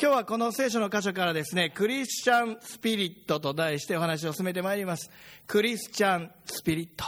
[0.00, 5.10] 今日はこの聖書の箇所からですね、クリスチャンスピリットと題してお話を進めてまいります。
[5.48, 7.04] クリスチャンスピリット。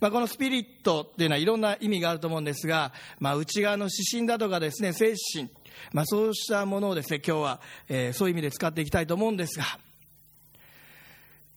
[0.00, 5.50] まあ、このスピリットっていうのはいろんな意味があると思うんですが、まあ、内側の指針だとかですね、精神、
[5.92, 7.60] まあ、そうしたものをですね、今日は、
[7.90, 9.66] えー、そういう意味で使っていきたいと思うんですが、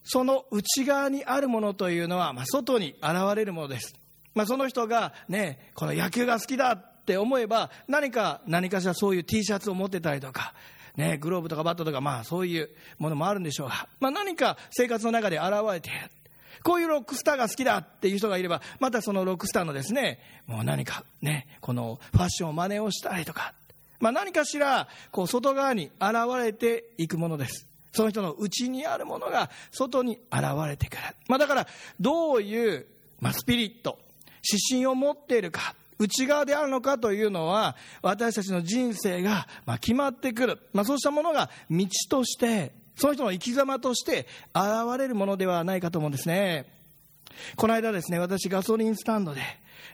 [0.04, 3.94] その内側にあるものというのは、まあ、外に現れるものです。
[4.34, 10.54] まあ、その人がね、この野球が好きだって思えば、何か、何かしらそういう T シャツを持ってたりとか、
[10.96, 16.10] ね、グローブとかバットとか、まあそういうものもあるんでしょうが、まあ何か生活の中で現れている。
[16.64, 23.54] こういうロックスターが好きだっていう人がいれば、またそのロックスターのですね、もう何かね、このファッションを真似をしたりとか、
[24.00, 27.68] まあ何かしら、こう外側に現れていくものです。
[27.92, 31.02] その人の内にあるものが外に現れてくる。
[31.28, 31.68] まあだから、
[32.00, 32.86] どういう、
[33.20, 34.00] まあ、スピリット、
[34.42, 39.46] 指針を持っているか、内側であるのかというのは、私たちの人生が
[39.80, 40.58] 決まってくる。
[40.72, 46.66] まあ、そうしたものが道として、その人の生き様として現れるものではないかと思うんですね。
[47.56, 49.40] この間ですね、私ガソリンスタンドで、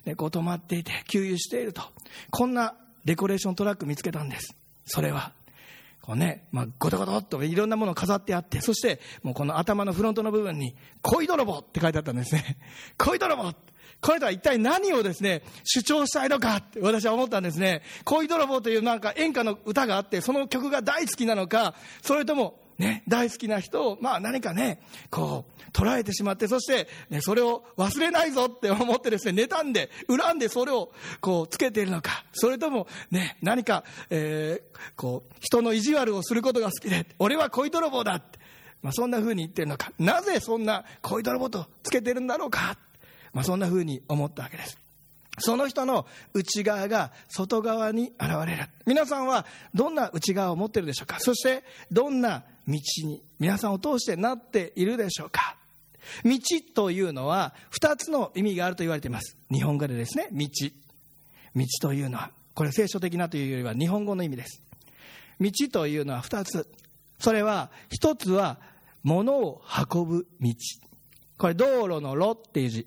[0.05, 1.83] ね、こう止まっていて、給油していると、
[2.31, 4.55] こんなデコレーショントラック見つけたんです。
[4.87, 5.33] それは、
[6.01, 12.59] こうね、まあ、ゴトゴトっといろんなものを飾ってあって、そして、もうこの頭のフロントの部分に、恋泥棒って書いてあったんですね。
[12.99, 13.53] 恋泥棒
[14.01, 17.83] この人は一体何をですね、主張したいのかって私は思ったんですね。
[18.05, 38.39] 恋泥棒というなんか演歌の歌があって、その曲が大好きなのか、それともね、大好きな人を、まあ何かね、こう、捉えてしまって、そして、ね、それを忘れないぞって 思ってですね、妬んで、恨んでそれを、こう、つけているのか、それとも、ね、何か、えー、こう、人の意地悪をすることが好きで、俺は恋泥棒だって、
[38.83, 42.77] まあそんな風に言ってるのか、なぜそんな恋泥棒とつけてるんだろうか、
[43.33, 44.79] まあ、そんなふうに思ったわけです。
[45.39, 48.69] その人の内側が外側に現れる。
[48.85, 51.21] 皆さんはどんな内側を持っているでしょうか？
[51.21, 55.57] そしてどんな道に皆さんを通してなっているでしょうか？
[56.25, 56.39] 道
[56.75, 59.37] というのは二つの意味があると言われています。
[59.51, 60.47] 日本語でですね、道。
[61.57, 64.61] 道というのは、これ聖書的なというよりは日本語の意味です。
[65.41, 66.69] 道というのは二つ。
[67.19, 68.59] それは、一つは
[69.03, 70.55] 物を運ぶ道。
[71.39, 72.87] これ道路の路っていう字。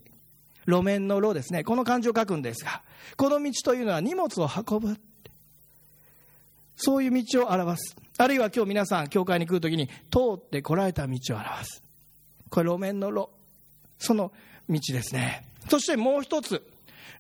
[0.66, 1.64] 路面の路ですね。
[1.64, 2.82] この漢字を書くんですが、
[3.18, 4.98] この道というのは荷物を運ぶ。
[6.76, 7.96] そういう道を表す。
[8.18, 9.94] あるいは今日皆さん、教会に来るときに、通
[10.36, 11.82] って来られた道を表す。
[12.50, 13.30] これ路面の路。
[13.98, 14.32] その
[14.70, 15.46] 道ですね。
[15.70, 16.66] そしてもう一つ、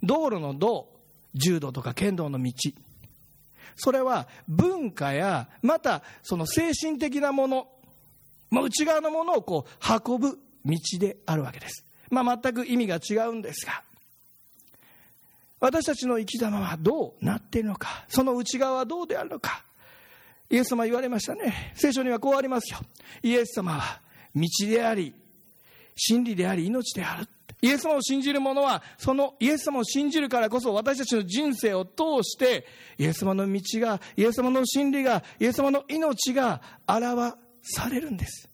[0.04, 0.90] 道路の道、
[1.34, 2.52] 柔道とか剣道の道。
[3.76, 7.68] それは文化や、またその精神的なもの、
[8.50, 11.84] まあ、内側のものをこう運ぶ道であるわけです。
[12.10, 13.84] まあ、全く意味が違うんですが、
[15.60, 19.64] 私たちの生き様はどうなっているのか、その内側はどうであるのか、
[20.50, 21.74] イエス様言われましたね。
[21.76, 22.80] 聖書にはこうありますよ。
[23.24, 24.02] イエス様は
[24.36, 25.14] 道であり、
[25.96, 27.28] 真理であり、命である。
[27.62, 32.68] イエス様を信じる者は、そのイエス様を信じるからこそ私たちの人生を通して、
[32.98, 38.50] イエス様の道が、イエス様の真理が、イエス様の命が表されるんです。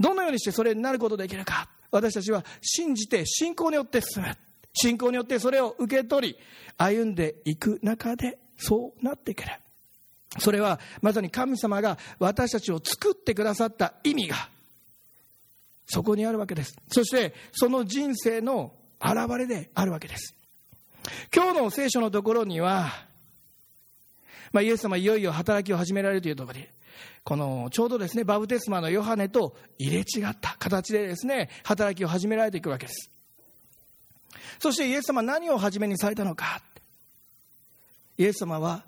[0.00, 1.68] どのようにしてそれになることできるか。
[1.90, 4.36] 私たちは信じて信仰によって進む。
[4.72, 6.36] 信仰によってそれを受け取り
[6.76, 9.48] 歩んでいく中でそうなってくる。
[10.38, 14.50] それはまさに神様が私たちを作ってくださった意味が
[15.86, 16.76] そこにあるわけです。
[16.88, 20.34] そしてその人生の現れであるわけです。
[21.34, 22.90] 今日の聖書のところには、
[24.52, 26.72] まあ、イエス様いよいよ働きを始められるというところで
[27.24, 33.10] このちょうどですねバブテスマのヨハネと入れ違った形でですね働きを始められていくわけです。
[34.58, 36.62] そしてイエス様は何を始めにされたのか。
[38.18, 38.84] イエス様は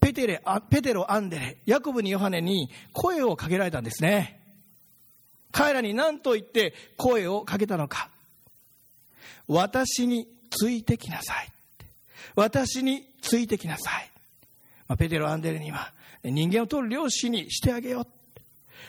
[0.00, 4.40] ペテレペテロ・アンデレヤコブにヨハネに声をかけられたんですね。
[5.52, 8.10] 彼らに何と言って声をかけたのか。
[9.46, 11.48] 私についてきなさい
[12.34, 14.10] 私についてきなさい、
[14.88, 15.92] まあ、ペテロ・アンデレには
[16.24, 18.06] 人間を取る漁師にしてあげよう。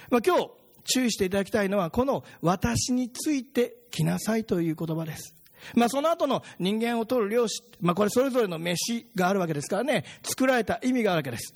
[0.10, 0.50] まあ、今日
[0.86, 5.34] 注意していただきたいのは、この私についてきなさいという言葉です。
[5.74, 11.54] まあ、その後の人間を取る漁師、まあ、これそれぞれの飯があるわけですからね、作られた意味があるわけです。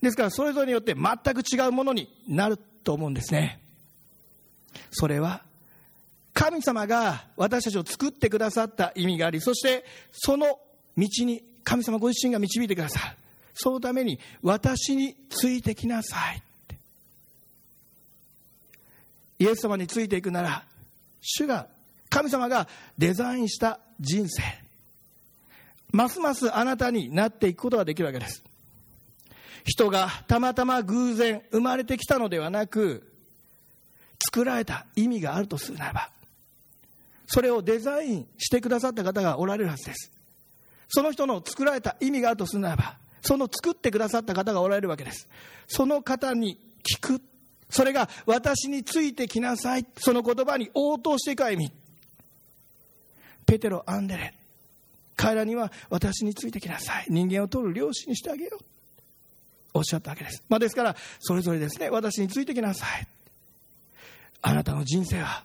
[0.00, 3.60] ですから、それぞれによって全く違うものになると思うんですね。
[4.90, 5.42] それは、
[6.36, 10.58] 神様が私たちを作ってくださった意味があり、そしてその
[10.96, 13.16] 道に神様ご自身が導いてくださる。
[13.58, 16.42] そのために私についてきなさい
[19.38, 20.64] イエス様についていくなら
[21.20, 21.66] 主が
[22.08, 24.42] 神様がデザインした人生。
[25.92, 28.42] ますますあなたになっていくことができるわけです。
[29.64, 33.10] 人がたまたま偶然生まれてきたのではなく
[34.24, 36.10] 作られた意味があるとするならば
[37.26, 40.12] それをデザインしてくださった方がおられるはずです。
[40.88, 42.96] その人の作られた意味があるとするならば
[43.26, 45.28] その作ってくださった方がおられるわけです。
[45.66, 47.20] その方に聞く。
[47.68, 49.86] それが私についてきなさい。
[49.98, 51.72] その言葉に応答していく意味
[53.44, 54.34] ペテロ・アンデレ。
[55.16, 57.06] 彼らには私についてきなさい。
[57.08, 58.64] 人間を取る漁師にしてあげよう。
[59.74, 61.90] おっしゃったわけです、まあ、ですからそれぞれですね。
[61.90, 63.08] 私についてきなさい。
[64.42, 65.42] あなたの人生は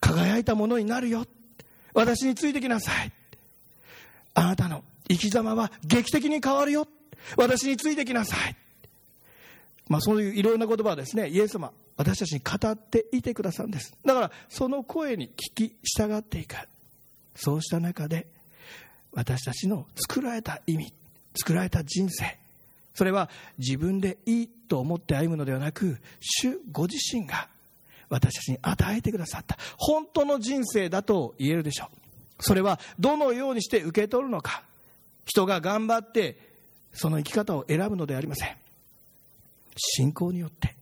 [0.00, 1.24] 輝いたものになるよ。
[1.94, 3.12] 私についてきなさい。
[4.34, 6.86] あなたの生き様は劇的に変わるよ。
[7.36, 8.56] 私についてきなさい。
[9.88, 13.96] まあそういういろんな言葉はですねイエス様私たちに語っていてくださるんです。
[14.04, 16.56] だからその声に聞き従っていく。
[17.36, 18.26] そうした中で
[19.12, 20.92] 私たちの作られた意味
[21.34, 22.38] 作られた人生
[22.94, 23.28] それは
[23.58, 27.48] 自分でいいと思って歩むのではなく主ご自身が
[28.08, 32.42] 私たちに与えてくださった本当の人生だと言えるでしょう。
[32.42, 34.62] それはどのようにして受け取るのか。
[35.24, 36.38] 人が頑張って
[36.96, 38.56] その生き方を選ぶのでありません。
[39.76, 40.74] 信仰によって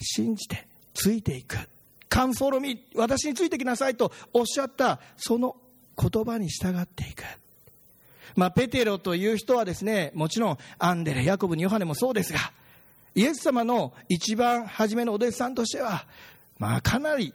[0.00, 1.56] 信じてついていく。
[2.08, 5.56] カンフォルミ私についてきなさいとおっしゃったその
[5.96, 7.22] 言葉に従っていく。
[8.36, 12.38] まあ、ペテロという人はですねもちろんアンデレヤコブにヨハネもそうですが
[13.14, 16.06] イエス様の一番初めのお弟子さんとしては
[16.58, 17.34] まあかなり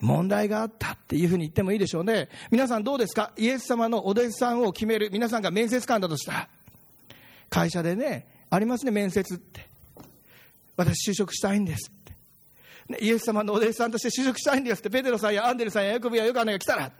[0.00, 2.28] 問題があったっていうふうに言ってもいいでしょうね。
[2.50, 3.32] 皆さんどうですか？
[3.36, 5.08] イエス様のお弟子さんを決める。
[5.10, 6.48] 皆さんが面接官だとしたら。
[7.50, 9.66] 会社でねありますね面接って。
[10.76, 12.12] 私就職したいんですって、
[12.88, 14.90] ね、イエス様のお弟子さんとして就職したいんですって。
[14.90, 16.90] ペテロさんやアンデルさんやヤコブやヨカネが来たら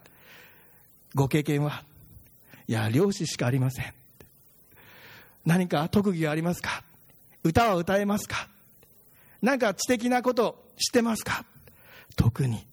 [1.14, 1.82] ご経験は
[2.69, 3.93] いや漁師しかありません
[5.44, 6.82] 何か特技がありますか？
[7.43, 8.49] 歌は歌えますか？
[9.43, 11.44] 何か知的なことしてますか？
[12.17, 12.64] 特に。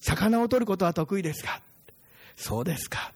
[0.00, 1.62] 魚を取ることは得意ですか？
[2.36, 3.12] そうですか。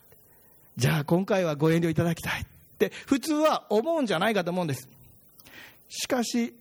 [0.77, 2.47] じゃあ今回はご遠慮いただきたい。
[2.75, 4.89] って普通は思うんじゃないかと思うんです。
[5.89, 6.55] しかし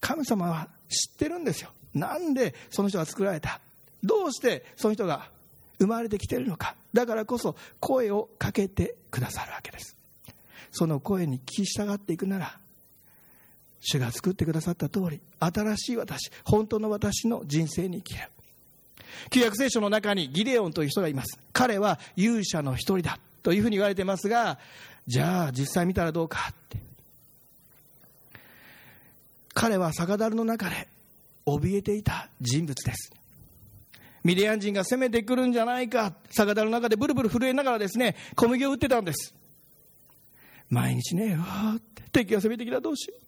[0.00, 1.70] 神様は知ってるんですよ。
[1.94, 3.60] なんでその人が作られた？
[4.02, 5.28] どうしてその人が
[5.78, 6.76] 生まれてきてるのか。
[6.92, 9.96] だからこそ声をかけてくださるわけです。
[10.70, 12.58] その声に聞き従っていくなら
[13.80, 18.28] 主が作ってくださった通り新しい私本当の私の人生に生きる。
[19.30, 21.38] 旧約聖書の中にギデオンという人がいます。
[21.52, 24.58] 彼は勇者の一人だというふうに言われてますが
[25.06, 26.78] じゃあ実際見たらどうかって。
[29.54, 30.88] 彼は酒樽の中で
[31.46, 33.12] 怯えていた人物です。
[34.24, 36.12] ミディアン人が攻めてくるんじゃないか。
[36.30, 39.32] 酒樽の中でブルブル震えながらですね小麦を売ってたんです。
[40.68, 42.02] 毎日ねわって。
[42.10, 43.20] 敵が攻めてきたらどうしよう。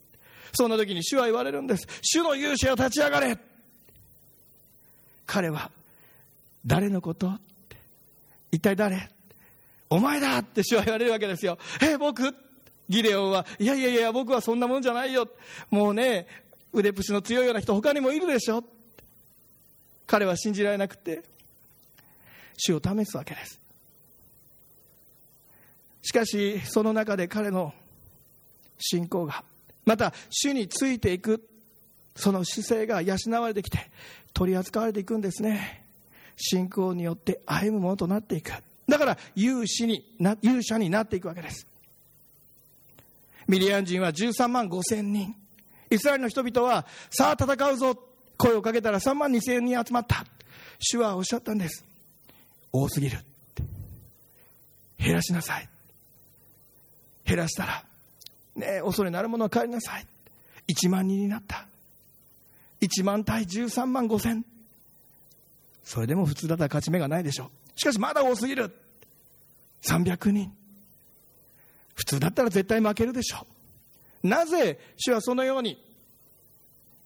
[0.53, 1.87] そんな時に主は言われるんです。
[2.03, 3.39] 主の勇者を立ち上がれ。
[5.27, 5.71] 彼は
[6.67, 7.77] 誰のことって。
[8.51, 9.11] 一体誰？
[9.91, 11.59] お前だって主は言われるわけですよ。
[11.81, 12.35] え僕？
[12.89, 15.29] ギデオンはいやいやいや僕はそんなもんじゃないよ。
[15.71, 16.27] もうね
[16.73, 18.65] 腕っぷしの強いような人他にもいるでしょ。
[20.07, 21.23] 彼は信じられなくて
[22.57, 23.61] 主を試すわけです。
[26.03, 27.75] しかしその中で彼の
[28.79, 29.45] 信仰が
[29.85, 31.47] また主についていく
[32.17, 33.91] その姿勢が養われてきて
[34.33, 35.85] 取り扱われていくんですね。
[36.37, 38.53] 信仰によって歩むものとなっていく。
[38.89, 40.05] だから勇士に
[40.43, 41.67] 勇者になっていくわけです。
[43.47, 45.35] ミリアン人は13万5千人。
[45.91, 48.03] イスラエルの人々はさあ戦うぞ。
[48.37, 50.25] 声をかけたら3万2千人集まった。
[50.79, 51.85] 主はおっしゃったんです。
[52.73, 53.19] 多すぎる
[54.99, 55.69] 減らしなさい。
[57.25, 57.85] 減らしたら
[58.55, 60.07] ね恐れなるものは帰りなさい。
[60.69, 61.67] 1万人になった。
[62.81, 64.45] 1万対13万5千。
[65.83, 67.51] それでも普通だったら勝ち目がないでしょう。
[67.79, 68.75] しかしまだ多すぎる。
[69.83, 70.53] 300人
[71.95, 73.47] 普通だったら絶対負けるでしょ。
[74.25, 75.81] うなぜ主はそのように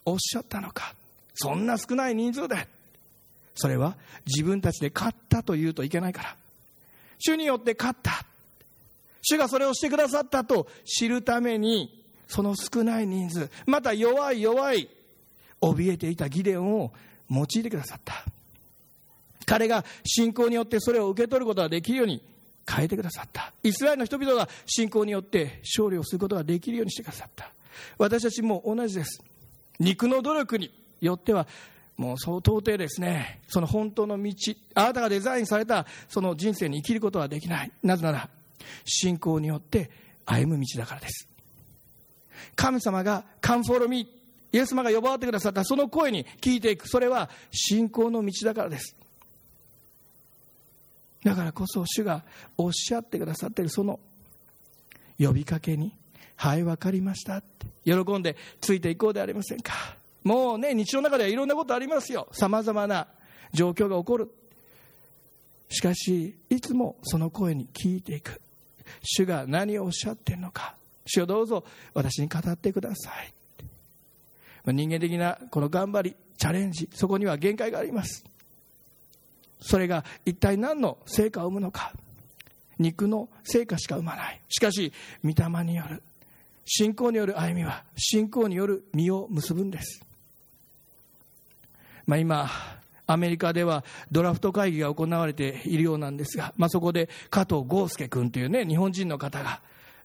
[0.07, 0.95] おっしゃったのか。
[1.35, 2.67] そんな少ない人数で。
[3.55, 6.37] それは自分たちで勝ったと言うといけないから。
[7.19, 8.25] 主によって勝った。
[9.21, 14.89] 主がそれをしてくださったと知るためにその少ない人数また弱い弱い
[15.61, 16.93] 怯えていたギデオンを
[17.31, 18.25] 用いてくださった。
[19.47, 22.23] 彼が信仰によってそれを受け取ることができるように
[22.69, 23.53] 変えてくださった。
[23.63, 27.53] イスラエルの人々が信仰によって勝利をすることができるようにしてくださった。
[27.99, 29.23] 私たちも同じです。
[29.79, 30.71] 肉の努力に
[31.01, 31.47] よっては
[31.97, 33.41] もうそう到底ですね。
[33.49, 34.33] その本当の道
[34.75, 37.73] あなたがデザインされたその人生に生きることはできない。
[37.83, 38.29] なぜなら
[38.85, 39.91] 信仰によって
[40.25, 41.29] 歩む道だからです。
[42.55, 44.09] 神様がカンフォロミ
[44.53, 46.89] イエス様が呼ばわってくださったその声に聞いていく。
[46.89, 48.97] それは信仰の道だからです。
[51.25, 52.25] だからこそ主が
[52.57, 54.01] おっしゃってくださっているその
[55.19, 55.97] 呼びかけに
[56.37, 57.67] 「はい分かりました」って。
[57.85, 59.73] 喜んでついていこうではありませんか。
[60.23, 62.29] もうね日常の中ではいろんなことありますよ。
[62.33, 63.09] さまざまな
[63.53, 64.31] 状況が起こる。
[65.69, 68.41] しかしいつもその声に聞いていく。
[69.03, 70.77] 主が何をおっしゃっているのか。
[71.07, 71.65] 主をどうぞ
[71.95, 73.35] 私に語ってください
[74.67, 78.25] 人間的なこの頑張りチャレンジそこには限界があります。
[79.63, 81.93] それが一体何の成果を生むのか。
[82.79, 84.41] 肉の成果しか生まない。
[84.49, 84.93] しかし
[85.23, 86.03] 御霊による
[86.65, 90.05] 信仰による歩みは信仰による実を結ぶんです、
[92.07, 92.49] まあ、今
[93.07, 99.61] アメリカではドラフト会議が行われているようなんですが、まあ、そこで加藤豪介君というね日本人の方が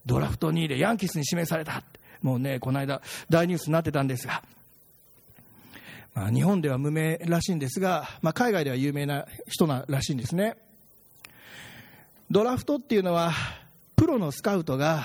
[0.05, 1.83] ドラフト2位でヤンキースに指名された。
[2.21, 4.41] もうねこの間大ニュースになってたんですが、
[6.31, 10.57] 日本では無名らしいんですが、まあ、海外では有名な人ならしいんですね。
[12.29, 13.31] ドラフトっていうのは
[13.95, 15.03] プロのスカウトが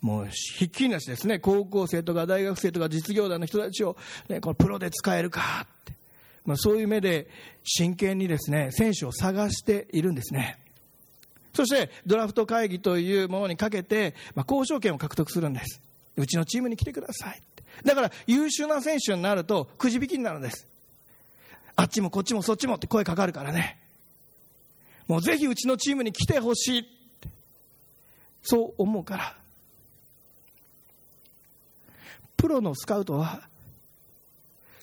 [0.00, 1.38] もうひっきりなしですね。
[1.38, 3.96] 高校生とか大学生とか実業団の人たちを、
[4.28, 5.92] ね、このプロで使えるかって。
[6.44, 7.28] まあ、そういう目で
[7.64, 10.58] 真剣にですね選手を探しているんですね。
[11.54, 15.80] そしてドラフト会議というものにかけて、まあ、交渉権を獲得するんです。
[16.16, 17.42] うちのチームに来てください。
[17.84, 20.66] だから優秀な選手になるとくじ引きになるんです。
[21.76, 23.78] あっちもこっちもそっちもって声かかるからね。
[25.06, 26.88] もうぜひうちのチームに来てほしい。
[28.42, 29.36] そう思うから。
[32.36, 33.42] プロのスカウトは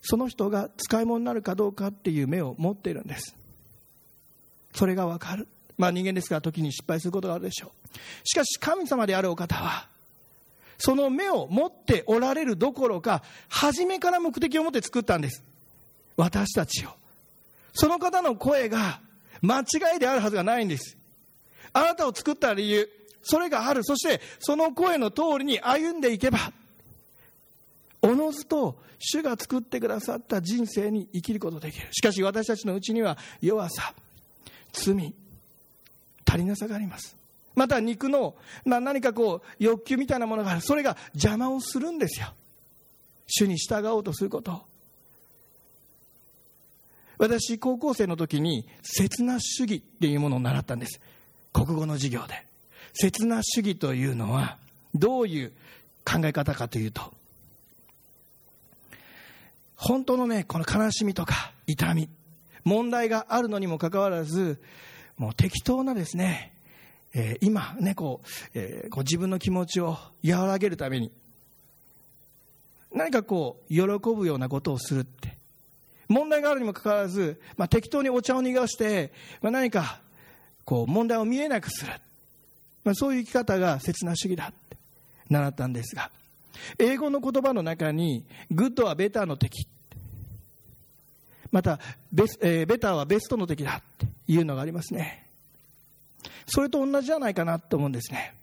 [0.02, 3.36] その人が使い物になるかどうかっていう目を持っているんです。
[4.76, 5.48] それがわかる。
[5.78, 7.98] まあ人間ですから時に失敗することがあるでしょう。
[8.24, 9.88] しかし神様であるお方は
[10.86, 15.42] その目を持っておられるどころか初めから目的を持って作ったんです。
[16.18, 16.90] 私たちを。
[17.72, 19.00] その方の声が
[19.42, 20.98] 間違いであるはずがないんです。
[21.72, 22.90] あなたを作った理由
[23.22, 23.86] それがある。
[23.86, 26.52] そしてその声の通りに歩んでいけば
[28.02, 31.88] おのずと主が作ってくださった人生に生きることができる。
[31.94, 33.94] しかし私たちのうちには弱さ
[34.74, 35.14] 罪
[36.28, 37.23] 足りなさがあります。
[37.56, 40.62] また肉の何かこう欲求みたいなものがある。
[40.62, 42.34] それが邪魔をするんですよ。
[43.28, 44.64] 主に従おうとすること。
[47.18, 51.00] 私高校生の時に刹那主義っていうものを習ったんです。
[51.54, 52.46] 国語の授業で。
[52.94, 54.58] 刹那主義というのは
[54.94, 55.52] どういう
[56.06, 57.14] 考え方かというと
[59.84, 62.08] 本当のね、この悲しみとか痛み、
[62.64, 64.62] 問題があるのにもかかわらず、
[65.18, 66.53] もう適当なですね、
[67.14, 71.12] えー、今ね、こう、えー、こう自分の気持ちを和らげるために、
[72.94, 73.82] 何かこう、喜
[74.16, 75.38] ぶようなことをするって。
[76.08, 80.02] 問題があるにもかかわらず、まあ、適当にお茶を濁して、まあ、何か、
[80.66, 81.94] こう、問題を見えなくする。
[82.84, 84.78] まあ、そういう生き方が刹那主義だって
[85.30, 86.12] 習ったんですが、
[86.78, 89.68] 英語の言葉の中に、グッドはベターの敵。
[91.52, 91.80] また
[92.12, 95.23] ベス、えー、ベターはベストの敵だっていうのがありますね。
[96.48, 98.36] それと同じじゃないかなと思うんですね。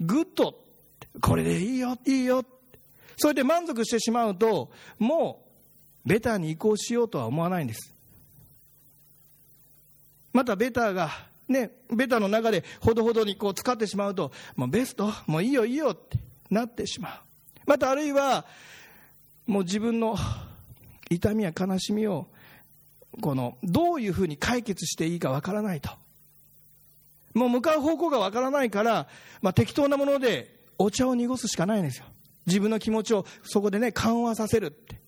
[0.00, 0.54] グッド、
[1.20, 2.44] これでいいよ、いいよ。
[3.16, 5.44] それで満足してしまうと、も
[6.04, 7.94] うベターに移行しようとは思わないんです。
[10.32, 11.10] またベターが、
[11.48, 16.18] ね、ベターの中でほどほどにこう使ってしまうと、もうベスト、もういいよいいよって
[16.50, 17.20] なってしまう。
[17.66, 18.46] またあるいは、
[19.46, 20.16] もう自分の
[21.10, 22.28] 痛みや悲しみを
[23.20, 25.90] このどういうふうに解決していいかわからないと
[27.34, 29.08] もう向かう方向がわからないから、
[29.40, 32.06] まあ、適当なものでお茶を濁すしかないんですよ。
[32.46, 35.00] 自分の気持ちをそこでね緩和させるって。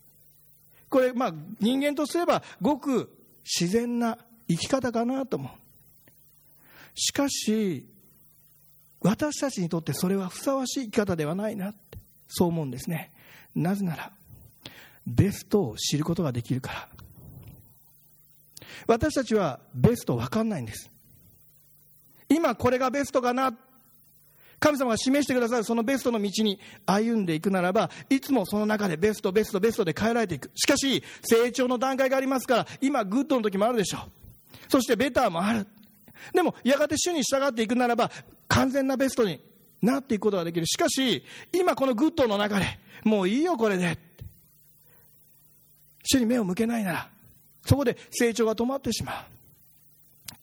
[0.88, 3.12] これまあ人間とすればごく
[3.44, 5.50] 自然な生き方かなと思う。
[6.94, 7.86] しかし
[9.00, 13.12] 私たちにとってそれはふさわしい生き方ではないなってそう思うんですね。
[13.54, 14.12] なぜなら
[15.06, 16.88] ベストを知ることができるから。
[18.86, 20.90] 私たちはベスト分かんないんです。
[22.34, 23.54] 今これがベストかな。
[24.60, 30.50] 神様が示してくださるそのベストの道に歩んでいくならばいつもその中でベストベストベストで変えられていく。
[30.54, 34.00] しかし成長の段階がありますから今グッドの時もあるでしょう。
[34.68, 35.66] そしてベターもある。
[36.32, 38.10] でもやがて主に従っていくならば
[38.48, 39.40] 完全なベストに
[39.82, 40.66] なっていくことができる。
[40.66, 42.64] しかし今このグッドの中で
[43.04, 43.98] もういいよこれで。
[46.04, 47.08] 主に目を向けないなら、
[47.66, 49.24] そこで成長が止まってしまう。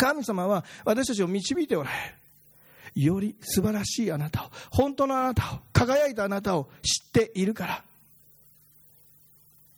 [0.01, 3.03] 神様は私たちを導いておられる。
[3.03, 7.83] より素晴らしいあなたを本当のあなたを輝いたあなたを知っているから。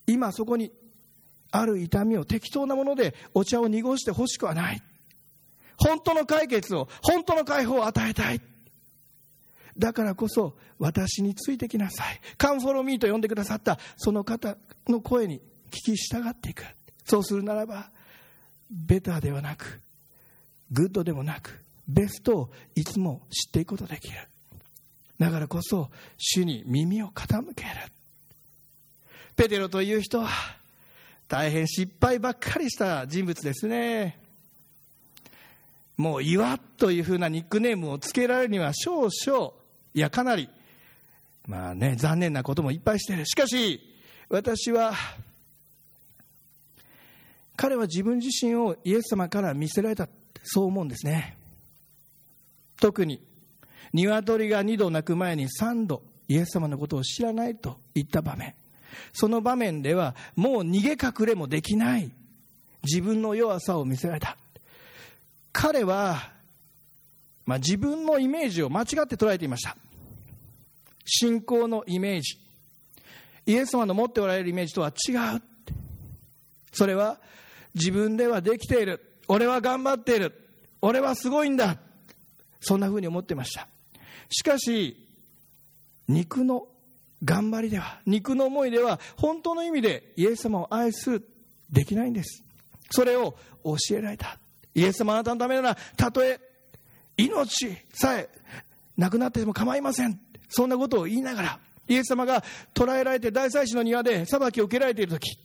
[0.07, 0.71] 今そこに
[1.51, 4.81] ある痛みを適当なものでお茶を濁してほしくはない。
[5.77, 8.39] 本当の解決を本当の解放を与えたい。
[9.77, 12.21] だからこそ私についてきなさい。
[12.37, 14.55] Come follow me と呼んでくださったその方
[14.87, 16.63] の声に聞き従っていく。
[17.03, 17.91] そうするならば
[18.71, 19.82] ベターではなく
[20.71, 24.17] グッドでもなくベストをいつも知っていくことできる。
[25.19, 27.69] だからこそ主に耳を傾ける。
[29.35, 30.29] ペテロという人は
[31.27, 34.19] 大変失敗ばっかりした人物ですね。
[35.97, 39.51] もう岩というふうなニックネームをつけられるには少々
[39.93, 40.49] いやかなり
[41.47, 43.25] まあね残念なこともいっぱいしてる。
[43.25, 43.79] しかし
[44.29, 44.93] 私は
[47.55, 50.07] 彼は自分自身をイエス様から見せられた
[50.43, 51.37] そう思うんですね。
[52.79, 53.21] 特に
[53.93, 58.55] 鶏が2度鳴く前に3度イエス様のことを知らないと言った場面。
[59.13, 62.11] その場面ではもう逃げ隠れもできない。
[62.83, 64.37] 自分の弱さを見せられた。
[65.51, 66.31] 彼は、
[67.45, 69.77] まあ、自分のイメージを間違って捉えていました。
[71.05, 72.39] 信仰のイメージ。
[73.45, 75.41] イエス様の持っておられるイメージとは違う。
[76.71, 77.19] それは
[77.75, 79.12] 自分ではできている。
[79.27, 80.33] 俺は頑張っている。
[80.81, 81.77] 俺はすごいんだ。
[82.59, 83.67] そんなふうに思ってました。
[84.29, 84.97] しかし
[86.07, 86.67] 肉の
[87.23, 91.27] 頑張りでは肉の思いでは本当の意味でイエス様を愛する
[91.69, 92.43] できないんです。
[92.91, 94.37] それを教えられた。
[94.75, 96.39] イエス様あなたのためならたとえ
[97.17, 98.29] 命さえ
[98.97, 100.19] なくなっても構いません。
[100.49, 105.37] そんなことを言いながらイエス様が捕らえられて大祭司の庭で裁きを受けられている時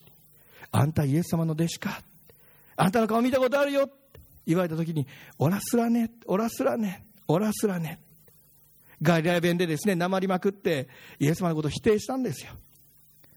[0.70, 2.02] あんたイエス様の弟子か。
[2.78, 3.86] あんたの顔見たことあるよ。
[3.86, 5.06] って言われた時に
[5.38, 6.12] オラスラね。
[6.26, 7.04] オラスラね。
[7.26, 8.00] オラスラね。
[9.02, 12.52] ガリラヤ弁でですねなまりまくってイエス様のことを否定したんですよ。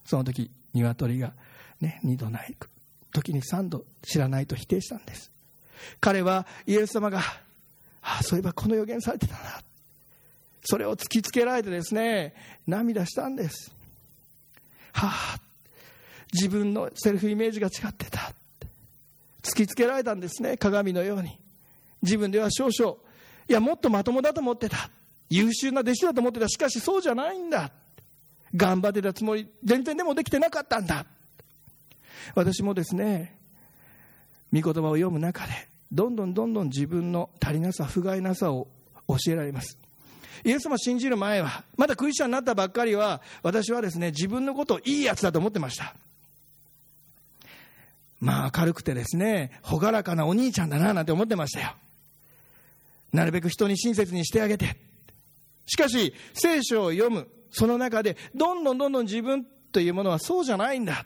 [0.05, 1.33] その時鶏が
[1.81, 2.69] ね二度ないく。
[3.11, 5.31] 時に三度知らないと否定したんです。
[5.99, 7.19] 彼はイエス様が
[8.03, 9.39] ああそういえばこの予言されてたな。
[10.63, 12.35] それを突きつけられてですね
[12.67, 13.73] 涙したんです。
[14.93, 15.39] はあ
[16.31, 18.33] 自分のセルフイメージが違ってた。
[19.51, 20.55] 突きつけられたんですね。
[20.57, 21.37] 鏡のように。
[22.01, 22.95] 自分では少々。
[23.49, 24.89] いやもっとまともだと思ってた。
[25.29, 26.47] 優秀な弟子だと思ってた。
[26.47, 27.71] しかしそうじゃないんだ。
[28.55, 29.47] 頑張ってたつもり。
[29.63, 31.05] 全然でもできてなかったんだ。
[32.35, 33.35] 私もですね
[34.53, 35.53] 御言葉を読む中で
[35.91, 38.67] どんどんどんどん自分の足りなさ不甲斐なさを
[39.07, 39.77] 教えられます。
[40.43, 45.95] イエス様信じる前はまだクリスチャンになったばっかりは私はですね自分のことをいいやつだと思ってました。
[48.21, 51.73] まあ明るくてですね朗らかなお兄ちゃんだななんて思ってましたよ。
[53.11, 54.77] なるべく人に親切にしてあげて。
[55.65, 61.05] しかし聖書を読むその中でどんどんどんどん自分というものはそうじゃないんだ。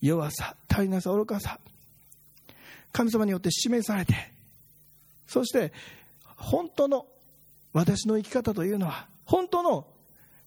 [0.00, 1.60] 弱さ足りなさ愚かさ。
[2.90, 4.14] 神様によって示されて。
[5.26, 5.72] そして
[6.36, 7.06] 本当の
[7.74, 9.86] 私の生き方というのは本当の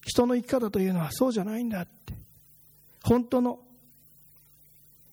[0.03, 2.13] 人の生き方というのはそうじゃないんだって。
[3.03, 3.59] 本当の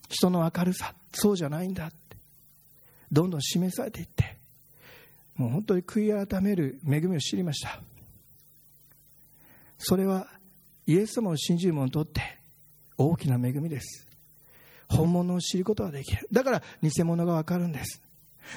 [0.09, 2.17] 人の明るさそうじゃないんだって。
[3.11, 4.37] どんどん示されていって。
[5.35, 7.79] もう本当に悔い改める恵みを知りました。
[9.77, 10.27] それは
[10.85, 12.21] イエス様を信じる者にとって
[12.97, 14.05] 大きな恵みです。
[14.89, 16.27] 本物を知ることができる。
[16.31, 18.01] だから偽物が分かるんです。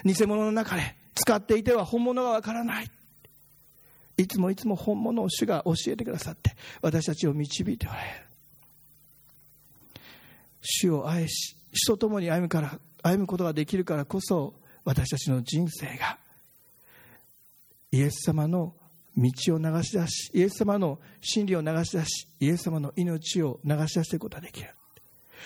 [0.05, 2.91] 偽物の中で使っていては本物が分からない。
[4.17, 8.32] いつもいつも本物を主が教えてくださって私たちを導いておられる。
[10.63, 16.19] 主を愛し主と共に歩むから歩むことができるからこそ私たちの人生が
[17.91, 18.75] イエス様の
[19.17, 24.71] 道を流し出しイエス様の真理を流し出しイエス様の命を流し出していくことができる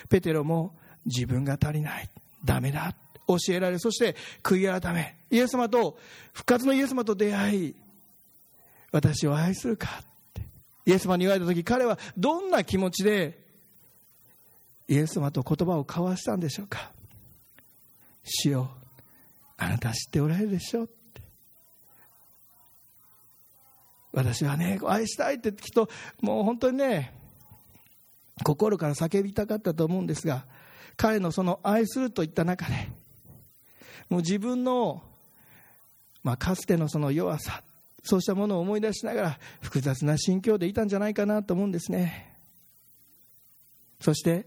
[0.09, 2.09] ペテロも自分が足りない
[2.44, 2.94] ダメだ
[3.26, 5.98] 教えられそして悔い改めイエス様と
[6.33, 7.74] 復活のイエス様と出会い
[8.92, 10.42] 私を愛するかって。
[10.87, 13.46] イエス様に言われた時彼はどんな気持ちで
[14.88, 16.90] イエス様と言葉を交わしたんでしょうか？
[18.25, 18.70] 主よ
[19.57, 20.92] あなた知っておられるでしょって。
[24.12, 27.12] 私はね愛したいってきっともう本当にね
[28.44, 30.46] 心から叫びたかったと思うんですが
[30.96, 32.72] 彼のその愛するといった中で
[34.09, 35.03] もう自分の、
[36.22, 37.62] まあ、かつてのその弱さ
[38.05, 42.35] そうしたものを思い出しながら複雑な心境でいたんじゃないかなと思うんですね。
[44.01, 44.46] そして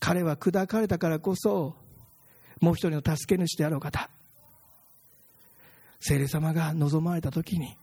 [0.00, 1.76] 彼は砕かれたからこそ
[2.60, 4.10] もう一人の助け主であるお方
[6.00, 7.76] 聖霊様が望まれた時に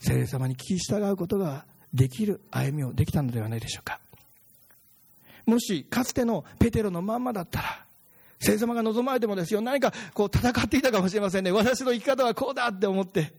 [0.00, 4.00] 聖霊様に聞き従うことができる歩みをできたのではないでしょうか。
[5.46, 7.84] もしかつてのペテロのまんまだったら
[8.38, 9.60] 聖霊様が望まれてもですよ。
[9.60, 11.50] 何かこう戦っていたかもしれませんね。
[11.50, 13.32] 私の生き方はこうだって思って。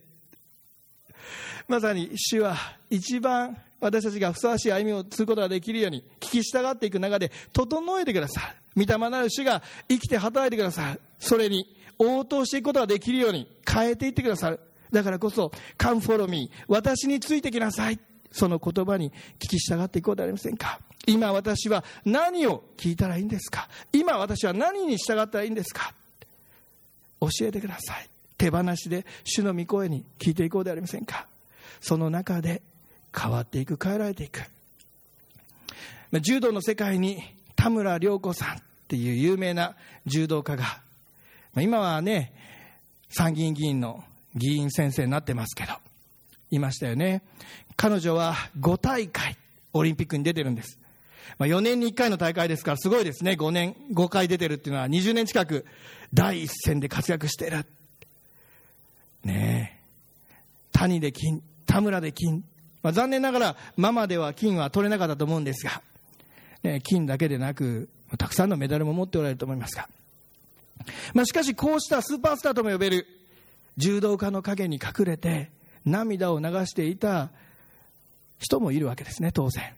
[1.67, 2.55] まさに主は
[2.89, 8.41] 一番私たちがふさわしい歩みをすることができるように聞き従っていく中で整えてくださ
[8.75, 8.85] い。
[8.85, 10.99] 御霊なる主が生きて働いてください。
[11.19, 14.59] それに応答していくことができるように変えていってくださる
[14.91, 17.99] だからこそ「Come follow me」私についてきなさい。
[18.31, 20.79] その言葉に聞き従っていこうではありませんか？
[21.07, 23.67] 今私は何を聞いたらいいんですか？
[23.91, 25.95] 今私は何に従ったらいいんですか？
[27.21, 28.09] 教えてください。
[28.37, 31.27] 手放しで主の御声に聞いていこうではありませんか？
[31.81, 32.61] その中で
[33.17, 34.41] 変わっていく変えられていく。
[36.21, 37.21] 柔道の世界に
[37.55, 40.81] 田村良子さんっていう有名な柔道家が
[41.57, 42.33] 今はね
[43.09, 44.03] 参議院議員の
[44.35, 45.73] 議員先生になってますけど
[46.51, 47.21] いましたよね。
[47.75, 49.37] 彼女は5大会
[49.73, 50.79] オリンピックに出てるんです。
[51.37, 53.31] まあ、4年に1回の大会ですからすごいですね。
[53.33, 55.65] 5年5回出てるっていうのは20年近く
[56.13, 57.65] 第一線で活躍してる。
[59.23, 59.79] ねえ。
[60.71, 62.43] 谷で金田村で金、
[62.81, 65.81] まあ、残念ながらママでは金は取れなかったと思うんですが、
[66.63, 69.89] ね、金だけでなくたくさんのメダルも持っておられると思いますが、
[71.13, 73.07] まあ、しかしこうしたスーパースターとも呼べる
[73.77, 75.51] 柔道家の陰に隠れて
[75.85, 77.29] 涙を流していた
[78.37, 79.73] 人もいるわけですね当然。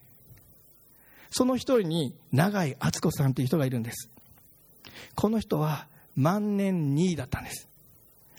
[1.30, 4.10] その一人に永井敦子さんという人がいるんです。
[5.14, 7.68] この人は万年2位だったんです。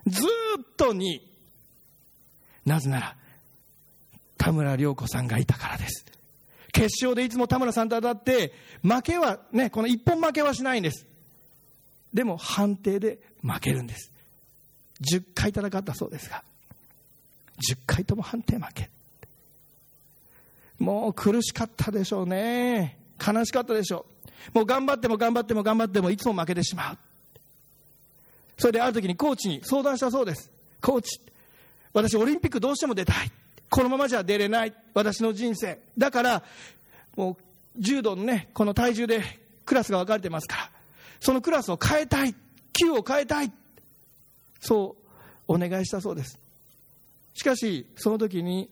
[0.05, 0.25] ずっ
[0.77, 1.21] と2位。
[2.65, 3.15] なぜなら
[4.43, 6.05] 田村涼子さんがいたからです。
[6.73, 8.51] 決勝でいつも田村さんと当たって
[8.81, 11.05] 負けはねこの一本負けはしないんです。
[12.13, 14.11] でも判定で負けるんです。
[14.99, 16.43] 10回戦ったそうですが
[17.69, 18.89] 10回とも判定負け。
[20.77, 22.97] もう苦しかったでしょうね。
[23.25, 24.05] 悲しかったでしょ
[24.53, 24.57] う。
[24.57, 26.97] もう頑張っても頑張っても頑張ってもいつも負けてしまう。
[28.57, 30.51] それである時にコーチに相談したそうです。
[30.81, 31.21] コーチ
[31.93, 33.31] 私オリンピックどうしても出たい。
[33.73, 35.79] このままじゃ出れない私の人生。
[35.97, 36.43] だから
[37.15, 39.23] もう柔道のねこの体重で
[39.65, 40.71] クラスが分かれてますから。
[41.19, 42.35] そのクラスを変えたい。
[42.71, 43.51] 級を変えたい。
[44.59, 44.95] そ
[45.47, 46.37] うお願いしたそうです。
[47.33, 48.69] しかしその時に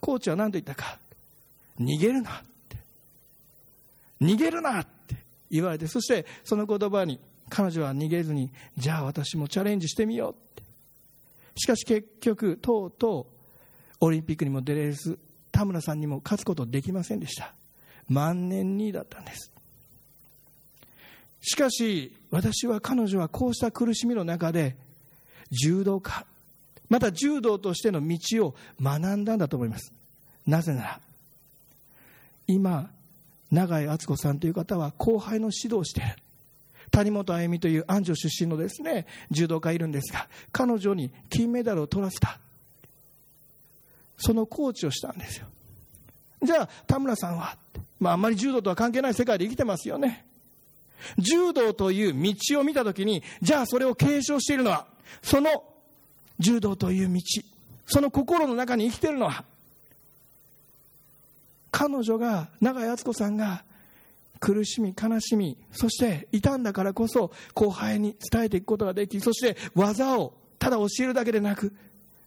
[0.00, 0.98] コーチは何と言ったか。
[1.80, 2.76] 逃げるなって。
[4.20, 5.16] 逃げるなって
[5.50, 10.62] 言われてそしてその言葉に彼女は逃げずにじゃあ私もチャレンジしてみようって。
[11.56, 13.37] しかし結局とうとう
[14.00, 15.18] オリンピックにも出れず
[15.50, 17.54] 田村さんにも勝つことできませんでした。
[18.08, 19.50] 万年2位だったんです。
[21.40, 24.76] しかし私は彼女はこうした苦しみの中で
[25.50, 26.26] 柔道家
[26.88, 29.92] また柔道としての道を学んだんだと思います。
[30.46, 31.00] なぜなら
[32.46, 32.90] 今
[33.50, 36.16] 永井敦子さんという方は後輩の指導をしている。
[36.90, 42.38] 谷本歩美という安城出身のですね柔道家いるんですが彼女に金メダルを取らせた。
[44.18, 45.46] そのコーチをしたんですよ。
[46.42, 47.56] じゃあ田村さんは、
[47.98, 50.26] まあ、んまり柔道とは関係ない世界で生きてますよね。
[51.18, 54.86] 柔道という道を見たときにじゃあそれを継承しているのは
[55.22, 55.64] その
[56.38, 57.20] 柔道という道
[57.86, 59.44] その心の中に生きているのは
[61.70, 63.64] 彼女が永井敦子さんが
[64.40, 71.74] 苦しみ悲しみそしていたんだからこそ後輩に伝えていくことができそして技をただ教えるだけでなく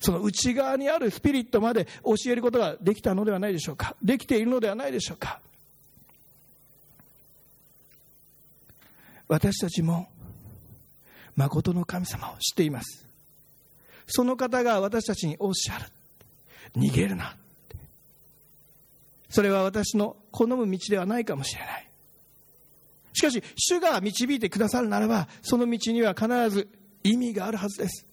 [0.02, 3.96] その内側にあるスピリットまで教えることができたのではないでしょうか。
[4.02, 5.40] できているのではないでしょうか。
[9.28, 10.10] 私たちも
[11.36, 13.06] 誠の神様を知っています。
[14.08, 15.86] その方が私たちにおっしゃる。
[16.76, 17.38] 逃げるな。
[19.30, 21.88] それは私の好む道ではないかもしれない。
[23.14, 26.68] しかし主が導いてくださるならばその道には必ず
[27.04, 28.08] 意味があるはずです。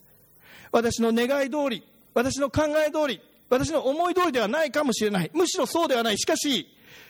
[0.72, 5.31] 私の願い通り私の考え通り私の思い通りではないかもしれない。
[5.33, 6.18] むしろそうではない。
[6.18, 6.66] しかし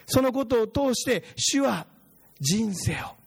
[0.06, 1.86] そのことを通して主は
[2.40, 3.18] 人生を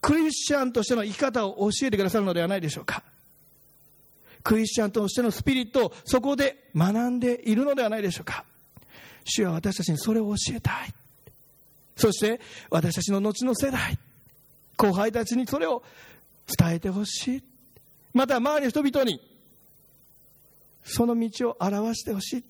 [0.00, 3.02] クリスチャンとしての生き方を教えてくださるのではないでしょうか。
[4.42, 8.44] クリスチャンとしてのスピリットをそこで学んでいるのではないでしょうか。
[9.24, 10.94] 主は私たちにそれを教えたい。
[11.96, 13.98] そして私たちの後の世代
[14.76, 15.82] 後輩たちにそれを
[16.58, 17.42] 伝えてほしい。
[18.14, 19.20] また周りの人々に
[20.86, 22.44] その道を表してほしい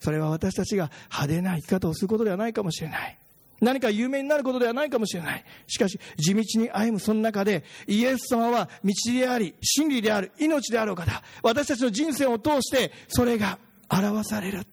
[0.00, 3.18] それは私たちが派手な生き方をすることではないかもしれない
[3.60, 5.42] 何か有名になることではないかもしれない。
[5.66, 11.22] しかし、地道に歩むその中で、イエス様は道であり、真理である、命であるお方。
[11.42, 14.66] 私たちの人生を通して、それが表される。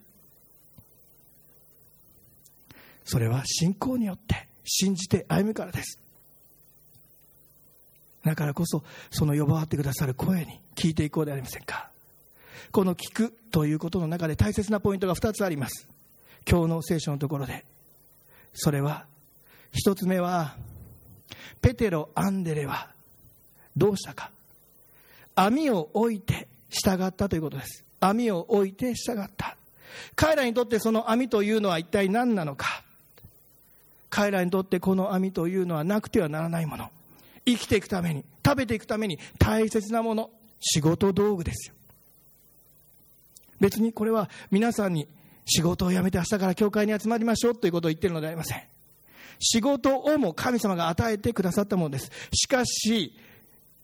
[3.06, 6.00] それは信仰によって信じて歩むからです
[8.24, 11.93] だからこそその呼ばわってくださる声に聞いていこうではありませんか
[12.71, 15.88] この聞くということの中で大切なポイントが2つあります。
[16.49, 17.65] 今日の聖書のところで。
[18.54, 19.06] それは
[19.73, 20.56] 1つ目は
[21.62, 22.89] ペテロ・アンデレは
[23.76, 24.32] どうしたか。
[25.36, 27.84] 網を置いて従ったということです。
[27.99, 29.58] 網を置いて従った。
[30.15, 32.84] 彼らにとってその網というのは一体何なのか。
[34.10, 36.91] 彼らにとってこの網というのはなくてはならないもの。
[37.45, 40.30] 生きていくために食べていくために大切なもの。
[40.60, 41.76] 仕事道具ですよ。
[43.63, 45.08] 別にこれは皆さんに
[45.45, 48.62] 仕事を辞めて明日から教会に集まりましょうということを言っているのではありません。
[49.39, 52.12] 仕事をも神様が与えてくださったものです。
[52.34, 53.15] しかし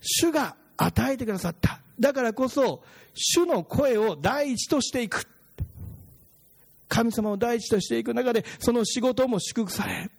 [0.01, 1.79] 主が与えてくださった。
[1.97, 5.25] だからこそ主の声を第一としていく。
[6.89, 10.03] 神様を第一としていく中でその仕事も祝福され。
[10.03, 10.11] る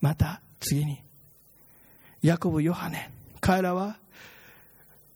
[0.00, 1.00] また次に
[2.20, 3.96] ヤコブ・ヨハネ彼らは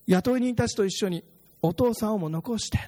[0.06, 1.24] 雇い人たちと一緒に
[1.66, 2.78] お父さんをも残して。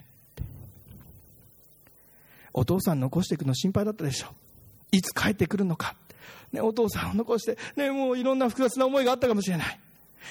[2.53, 4.27] お父さん残していくの心配だったでしょ。
[4.91, 5.95] いつ帰ってくるのか、
[6.51, 9.79] ね、お父さんを残して、ね、もういろんな複雑な思いがあったかもしれない。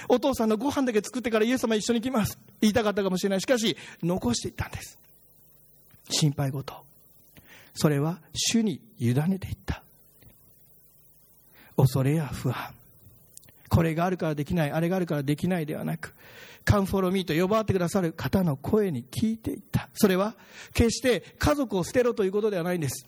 [0.08, 2.38] お父さんのご飯だけ作ってからイエス様一緒に来ます。
[2.60, 3.40] 言いたかったかもしれない。
[3.40, 4.98] しかし残していったんです。
[6.10, 6.74] 心配事。
[7.74, 9.82] それは主に委ねていった。
[11.76, 12.77] 恐れや不安。
[13.68, 16.14] これがあるからできないあれがあるからできないではなく
[16.64, 19.88] カンフォロミーと呼ばわってくださる方の声に聞いていった。
[19.94, 20.34] それは
[20.74, 23.06] 決して家族を捨てろということではないんです。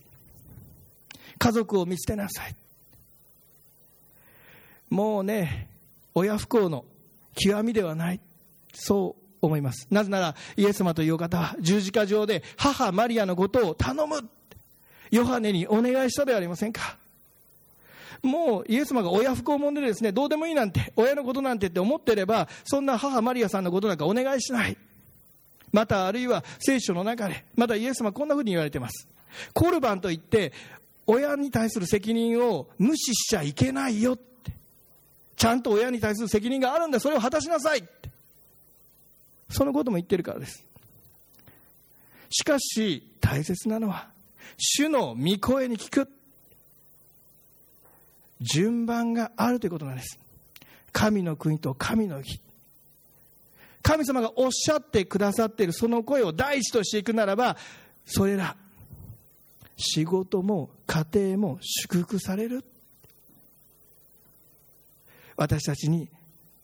[1.38, 2.56] 家族を見捨てなさい。
[4.88, 5.68] もうね
[6.14, 6.86] 親不幸の
[7.34, 8.20] 極みではない。
[8.72, 9.86] そう思います。
[9.90, 14.26] なぜならイエス様というお方は十字架上で母マリアのことを頼む。
[15.10, 16.99] ヨハネにお願いしたではありませんか。
[18.22, 24.76] もうイエス様が親不孝者でですね、どうでもいいなんて、親のことなんてって思ってれば、そんな母マリアさんのことなんかお願いしない。
[25.72, 29.08] またあるいは聖書の中で、またイエス様こんなふうに言われてます。
[29.54, 30.52] コルバンといって、
[31.06, 34.52] 親に対する責任を無視しちゃいけないよって。
[35.36, 38.10] ちゃんと親に対する責任があるんだ、それを果たしなさいって。
[39.48, 40.64] そのことも言ってるからです。
[42.30, 44.08] しかし、大切なのは、
[44.56, 46.08] 主の御声に聞く。
[48.40, 50.18] 順番があるということなんです。
[50.92, 52.40] 神の国と神の義。
[53.82, 57.56] 神様がおっしゃってくださっているその声を第一としていくならば、
[58.04, 58.56] それら、
[59.76, 62.64] 仕事も家庭も祝福される。
[65.36, 66.10] 私たちに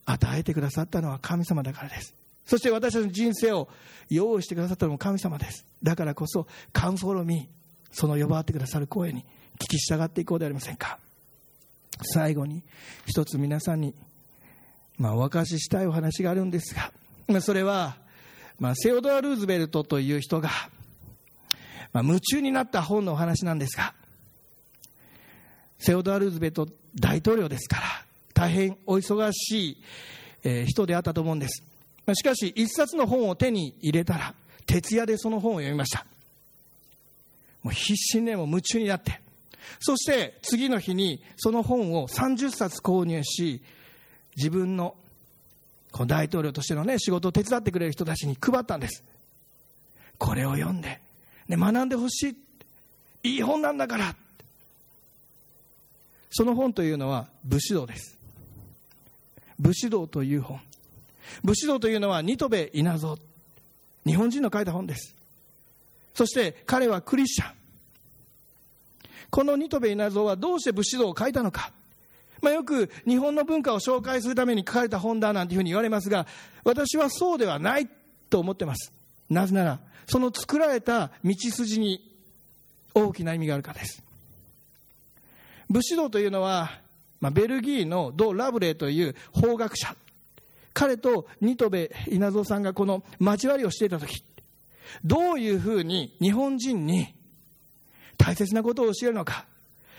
[0.05, 2.15] 与えてくださったのは神様だからです。
[2.45, 3.69] そして私たちの人生を
[4.09, 5.67] 用意してくださったのも神様です。
[5.83, 9.25] だからこそ、カンフォロミー、その呼ばわってくださる声に
[9.59, 10.99] 聞き従っていこうではありませんか。
[12.03, 12.63] 最後に
[13.07, 13.95] 一つ皆さんに、
[14.99, 16.93] まあ、お明かししたいお話があるんですが、
[17.29, 17.97] まあ、それは、
[18.59, 20.51] まあ、セオドア・ルーズベルトという人が、
[21.93, 23.95] まあ、夢中になった本のお話なんですが、
[25.79, 27.83] セオドア・ルーズベルト大統領ですから、
[28.35, 29.83] 大変お忙しい、
[30.45, 31.65] え人であったと思うんです。
[32.07, 34.35] ましかし、一冊の本を手に入れたら、
[34.67, 36.07] 徹夜でその本を読みました。
[37.63, 39.21] もう必死にね、もう夢中になって。
[39.81, 43.63] そして次の日にその本を30冊購入し、
[44.37, 44.95] 自分の
[46.07, 49.05] 大統領としてのね、仕事を手伝ってくれる人たちに配ったんです。
[50.19, 51.01] これを読んで、
[51.49, 52.37] ね、学んでほしい。
[53.31, 54.15] いい本なんだから。
[56.31, 58.19] その本というのは武士道です。
[59.59, 60.61] 武士道という本。
[61.43, 63.19] 武士道というのはニトベ稲造。
[64.05, 65.15] 日本人の書いた本です。
[66.15, 67.55] そして彼はクリスチャン。
[69.37, 71.71] このニトベ稲造はどうして武士道を書いたのか。
[72.41, 76.27] まあ、よく日本の文化を紹介するために書かれた本だなんていうふうに言われますが、
[76.65, 77.87] 私はそうではない
[78.31, 78.95] と思ってます。
[79.29, 82.01] なぜなら、その作られた道筋に
[82.95, 84.03] 大きな意味があるからです。
[85.69, 86.71] 武士道というのは、
[87.21, 89.95] まあ、ベルギーのド・ラブレーという法学者、
[90.73, 94.25] 彼とニトベ稲造さんがこの交わりをしていた時、
[95.05, 97.15] どういうふうに日本人に
[98.17, 99.47] 大切なことを教えるのか、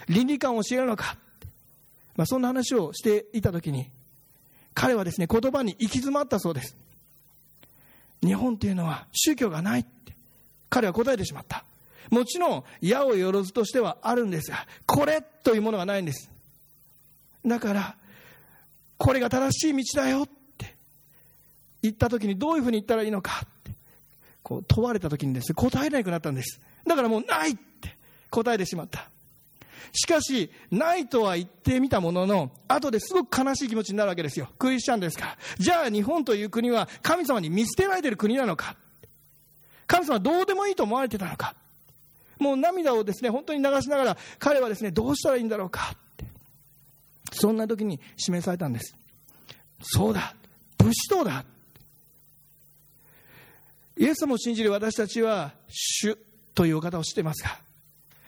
[0.08, 1.18] 倫理観を教えるのか、
[2.16, 3.90] まあ、そんな話をしていたときに、
[4.74, 6.76] 彼はですね、言葉に行き詰まったそうです。
[8.22, 10.16] 日本というのは宗教がないって、
[10.70, 11.64] 彼は答えてしまった。
[12.10, 16.30] もちろん矢をよろずとしてはあるんですがこれというものがないんです
[17.46, 17.96] だから
[18.98, 20.76] これが正しい道だよって
[21.82, 23.72] 言った時にどういうふうに言ったらいいのかって
[24.44, 27.97] こう問われた時にですね答えなくなったんですだからもうないって
[28.30, 29.10] 答えてしまった
[29.94, 34.50] しかし、ないとは言ってみたものの、後ですごく悲しい気持ちになるわけですよ。
[34.60, 35.38] クリスチャンですから。
[35.58, 38.76] じゃあ日本という国は神様に見捨てられている国なのか？
[39.88, 41.56] 神様どうでもいいと思われてたのか？
[42.38, 45.94] もう涙をですね、本当に流しながら、彼はですね、どうしたらいいんだろうか？
[45.94, 46.26] って。
[47.32, 48.94] そんな時に示されたんです。
[49.82, 50.36] そうだ。
[50.78, 51.46] 武士道だ。
[53.98, 56.18] イエス様を信じる私たちは、主
[56.54, 57.58] というお方を知ってますが、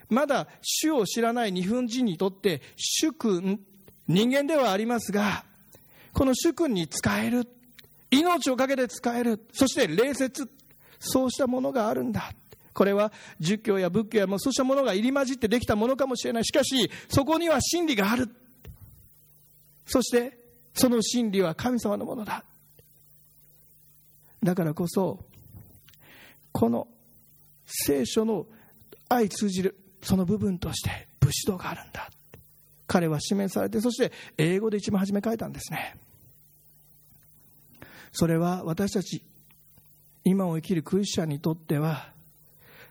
[0.09, 3.59] まだ主を知らない日本人にとって、主君、
[4.07, 5.45] 人間ではありますが、
[6.13, 7.47] この主君に使える、
[8.11, 10.49] 命をかけて使える、そして礼節、
[10.99, 12.33] そうしたものがあるんだ。
[12.73, 16.45] これは儒教や仏教やもうそうしたものが入り混じってできたものかもしれない。
[16.45, 18.29] しかし、そこには真理がある。
[19.85, 20.37] そして、
[20.73, 22.43] その真理は神様のものだ。
[24.41, 25.25] だからこそ、
[26.51, 26.87] この
[27.65, 28.47] 聖書の
[29.09, 32.09] 相通じるその部分として武士道があるんだ。
[32.87, 35.95] 彼は指名されてそして英語で一番初め書いたんですね。
[38.11, 39.23] それは私たち
[40.23, 42.11] 今を生きるクリスチャンにとっては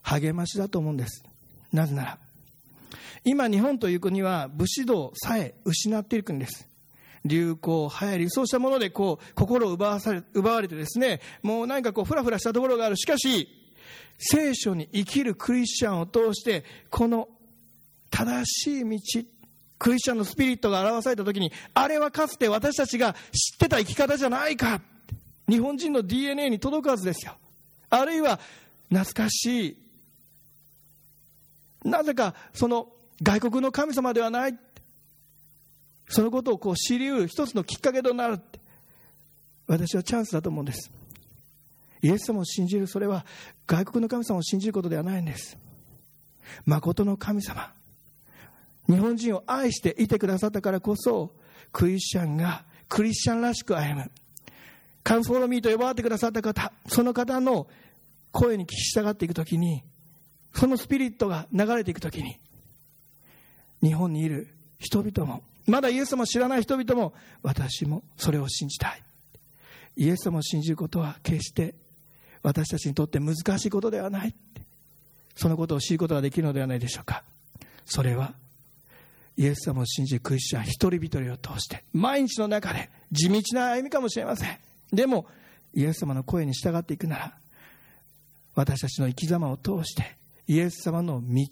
[0.03, 1.25] 励ましだと思うんです。
[1.73, 2.19] なぜなら
[3.25, 6.69] 今日本という国は武士道さえ失っている国です。
[7.25, 12.97] 流行、流行り、そうしたものでこう心を奪わされ奪われてですね、もう何かこうふらふらしたところがある。
[12.97, 13.49] しかし、
[14.19, 17.29] 聖書に生きるクリスチャンを通して、この
[18.11, 18.99] 正しい道、
[19.79, 24.81] クリスチャンのスピリットが表されたときに、あれはかつて私たちが知ってた生き方じゃないか。
[25.49, 27.37] 日本人の DNA に届くはずですよ。
[27.91, 28.41] あるいは、
[28.91, 29.77] 懐かしい。
[31.85, 32.89] なぜか、その
[33.23, 34.59] 外国の神様ではない。
[36.09, 38.41] そのことをこう知り得る一つのきっかけとなる。
[39.67, 40.91] 私はチャンスだと思うんです。
[42.03, 43.25] イエス様を信じるそれは
[43.67, 45.59] 外国の神様を信じることではないんです。
[46.65, 47.73] 誠の神様。
[48.89, 51.35] 日本人を愛していてくださったからこそ
[51.73, 54.11] クリスチャンがクリスチャンらしく歩む。
[55.05, 57.67] カンフォロミーと呼ばれてくださった方その方の
[58.31, 59.83] 声に聞き従っていくときに
[60.53, 62.39] そのスピリットが流れていくときに
[63.83, 69.03] 日本にいる人々もまだイエス様を知らない人々も私もそれを信じたい。
[69.97, 71.75] イエス様を信じることは決して
[72.43, 74.35] 私たちにとって難しいことではない。
[75.35, 77.23] そのことを知ることができるのではないでしょうか。
[77.85, 78.35] それは
[79.37, 84.59] イエス様を信じるクリスチャン一人一人を通して毎日の中で地道な歩みかもしれません。
[84.93, 85.27] でも
[85.75, 87.35] イエス様の声に従っていくなら
[88.55, 90.17] 私たちの生き様を通して
[90.49, 91.47] イエス様の道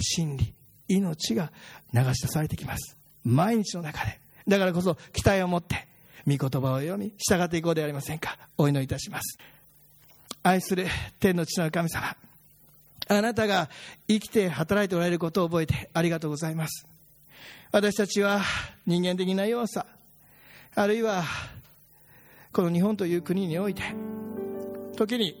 [0.00, 0.54] 真理
[0.88, 1.50] 命が
[1.94, 2.96] 流し出されてきます。
[3.24, 4.20] 毎日の中で。
[4.46, 5.86] だからこそ期待を持って
[6.26, 8.38] 御言葉を読み従っていこうではありませんか。
[8.58, 9.38] お祈りいたします。
[10.42, 10.86] 愛する
[11.20, 12.16] 天の父なる神様
[13.08, 13.68] あなたが
[14.06, 16.86] 生きて働いておられることを覚えてありがとうございます。
[17.70, 18.40] 私たちは
[18.86, 19.84] 人間的な弱さ
[20.74, 21.24] あるいは
[22.52, 23.82] この日本という国において
[24.96, 25.34] 時に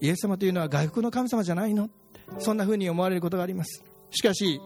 [0.00, 1.88] イエス様というのは外国の神様じゃないの？
[2.38, 3.82] そんなふうに思われることがあります。
[4.10, 4.60] しかし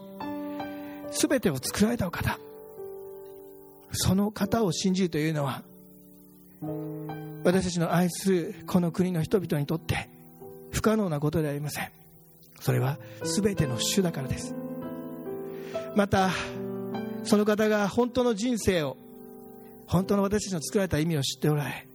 [1.11, 2.39] 全てを作られたお方
[3.91, 5.63] その方を信じるというのは
[7.45, 10.09] 私たちの愛するこの国の人々にとって
[10.71, 11.89] 不可能なことではありません。
[12.59, 14.55] それは全ての主だからです。
[15.95, 16.31] また
[17.23, 18.97] その方が本当の人生を
[19.85, 21.87] 本当の私たちの作られた意味を知っておられ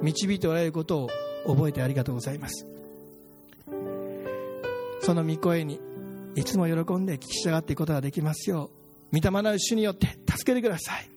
[0.00, 1.10] 導いておられることを
[1.46, 2.66] 覚えてありがとうございます。
[5.02, 5.80] その御声に
[6.34, 8.70] いつも喜んで聞き従っていくことができますよ
[9.12, 11.10] う御霊なる主によって助けてください。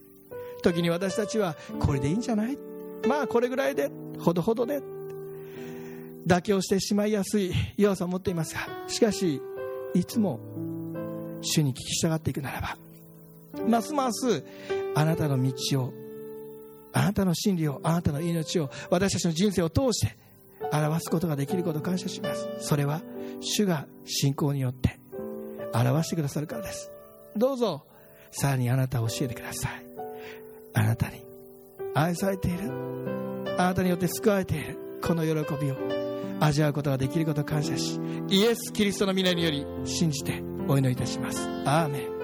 [0.61, 2.57] 時に私たちはこれでいいんじゃない？
[3.07, 3.89] まあこれぐらいで
[4.19, 4.81] ほどほどで
[6.27, 9.41] 妥協してしまいやすい要素を持っていますがしかし
[9.93, 10.39] いつも
[11.41, 12.77] 主に聞き従っていくならば
[13.67, 14.43] ますます
[14.95, 15.93] あなたの道を
[16.93, 20.17] あなたの真理をあなたの命を私たちの人生を通して
[20.71, 22.47] 表すことができることを感謝します。
[22.59, 23.01] それは
[23.41, 24.97] 主が信仰によって
[25.73, 26.91] 表してくださるからです。
[27.35, 27.85] どうぞ
[28.31, 29.85] さらにあなたを教えてください。
[30.73, 31.25] あなたに
[31.93, 32.94] 愛されている。
[33.57, 35.31] あなたによって救われているこの喜
[35.61, 35.75] びを
[36.39, 37.99] 味わうことができることを感謝し
[38.29, 41.47] イエス・キリストの皆により信じてお祈りいたします。
[41.65, 42.14] アーメン。